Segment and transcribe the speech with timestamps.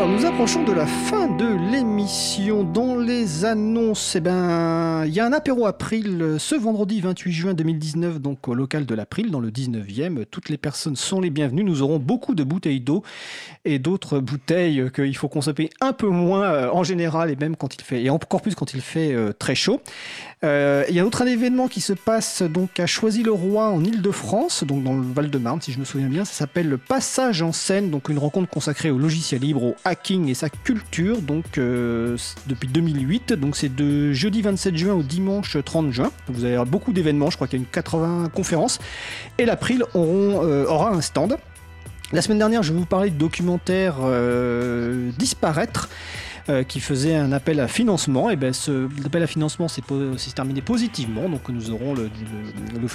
[0.00, 2.64] Alors nous approchons de la fin de l'émission.
[2.64, 7.52] Dans les annonces, eh ben, il y a un apéro April ce vendredi 28 juin
[7.52, 10.24] 2019, donc au local de l'April, dans le 19e.
[10.24, 11.64] Toutes les personnes sont les bienvenues.
[11.64, 13.02] Nous aurons beaucoup de bouteilles d'eau
[13.66, 17.74] et d'autres bouteilles qu'il faut consommer un peu moins euh, en général et même quand
[17.74, 19.82] il fait, et encore plus quand il fait euh, très chaud.
[20.44, 24.64] Euh, il y a autre un événement qui se passe donc à Choisy-le-Roi en Ile-de-France,
[24.64, 26.24] donc dans le Val-de-Marne si je me souviens bien.
[26.24, 29.74] Ça s'appelle le Passage en scène, donc une rencontre consacrée au logiciel libre, au
[30.28, 33.32] et sa culture, donc euh, depuis 2008.
[33.34, 36.10] Donc c'est de jeudi 27 juin au dimanche 30 juin.
[36.28, 38.78] Vous avez beaucoup d'événements, je crois qu'il y a une 80 conférences.
[39.38, 41.36] Et l'April euh, aura un stand.
[42.12, 43.96] La semaine dernière, je vais vous parler de documentaire
[45.16, 45.88] Disparaître.
[46.50, 48.28] Euh, qui faisait un appel à financement.
[48.28, 49.82] Et ben, ce appel à financement s'est
[50.34, 51.28] terminé positivement.
[51.28, 52.10] Donc nous aurons le,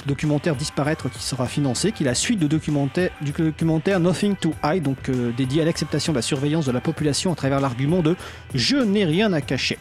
[0.05, 4.53] documentaire Disparaître qui sera financé, qui est la suite de documentaire, du documentaire Nothing to
[4.63, 8.01] Hide, donc euh, dédié à l'acceptation de la surveillance de la population à travers l'argument
[8.01, 8.15] de
[8.53, 9.77] Je n'ai rien à cacher.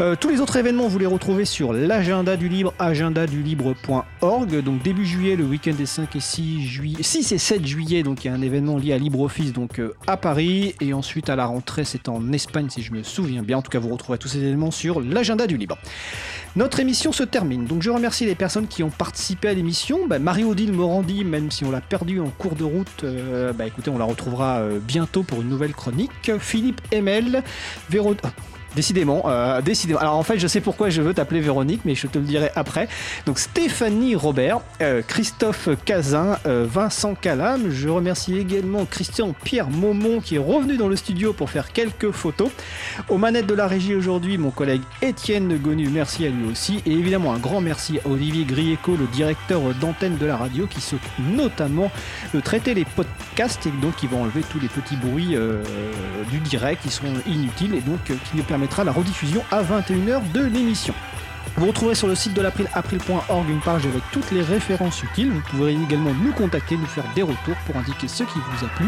[0.00, 4.62] Euh, tous les autres événements, vous les retrouvez sur l'agenda du libre, agendadulibre.org.
[4.62, 8.24] Donc début juillet, le week-end des 5 et 6 juillet, 6 et 7 juillet, donc
[8.24, 11.44] il y a un événement lié à LibreOffice donc à Paris et ensuite à la
[11.44, 13.58] rentrée, c'est en Espagne si je me souviens bien.
[13.58, 15.78] En tout cas, vous retrouverez tous ces éléments sur l'agenda du libre.
[16.54, 20.06] Notre émission se termine, donc je remercie les personnes qui ont participé à l'émission.
[20.06, 23.90] Bah, Marie-Odile Morandi, même si on l'a perdu en cours de route, euh, bah, écoutez,
[23.90, 26.30] on la retrouvera euh, bientôt pour une nouvelle chronique.
[26.38, 27.42] Philippe Emel,
[27.88, 28.14] Véro...
[28.74, 30.00] Décidément, euh, décidément.
[30.00, 32.50] Alors en fait, je sais pourquoi je veux t'appeler Véronique, mais je te le dirai
[32.56, 32.88] après.
[33.26, 37.70] Donc Stéphanie Robert, euh, Christophe Cazin, euh, Vincent Calam.
[37.70, 42.12] Je remercie également Christian Pierre Maumont qui est revenu dans le studio pour faire quelques
[42.12, 42.50] photos.
[43.10, 46.82] Aux manettes de la régie aujourd'hui, mon collègue Étienne Gonu, merci à lui aussi.
[46.86, 50.80] Et évidemment, un grand merci à Olivier Grieco, le directeur d'antenne de la radio, qui
[50.80, 51.90] s'occupe notamment
[52.32, 55.36] de traiter les podcasts et donc qui va enlever tous les petits bruits
[56.30, 60.44] du direct qui sont inutiles et donc qui nous permettent la rediffusion à 21h de
[60.44, 60.94] l'émission.
[61.56, 65.30] Vous retrouverez sur le site de l'April, april.org, une page avec toutes les références utiles.
[65.30, 68.68] Vous pourrez également nous contacter, nous faire des retours pour indiquer ce qui vous a
[68.70, 68.86] plu,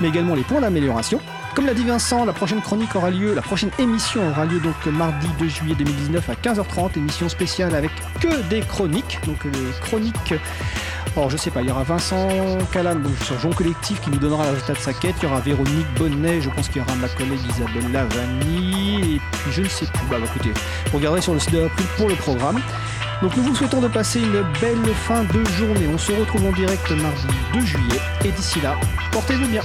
[0.00, 1.20] mais également les points d'amélioration.
[1.56, 4.74] Comme l'a dit Vincent, la prochaine chronique aura lieu, la prochaine émission aura lieu donc
[4.86, 7.90] mardi 2 juillet 2019 à 15h30, émission spéciale avec
[8.20, 10.34] que des chroniques, donc les chroniques
[11.16, 12.28] alors je sais pas, il y aura Vincent
[12.72, 15.26] Calam donc sur Jean Collectif qui nous donnera le résultat de sa quête, il y
[15.26, 19.62] aura Véronique Bonnet, je pense qu'il y aura ma collègue Isabelle Lavani, et puis je
[19.62, 20.52] ne sais plus, bah, bah écoutez,
[20.92, 22.60] regardez sur le site de la pour le programme.
[23.22, 26.52] Donc nous vous souhaitons de passer une belle fin de journée, on se retrouve en
[26.52, 28.74] direct mardi 2 juillet, et d'ici là,
[29.12, 29.62] portez-vous bien